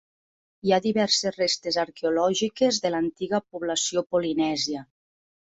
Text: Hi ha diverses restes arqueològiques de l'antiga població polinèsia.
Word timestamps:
Hi 0.69 0.71
ha 0.71 0.77
diverses 0.85 1.37
restes 1.41 1.77
arqueològiques 1.83 2.81
de 2.87 2.93
l'antiga 2.95 3.43
població 3.53 4.05
polinèsia. 4.17 4.85